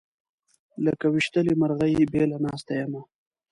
لکه 0.85 1.05
ويشتلې 1.13 1.53
مرغۍ 1.61 1.93
بېله 2.13 2.37
ناسته 2.45 2.71
یمه 2.81 3.01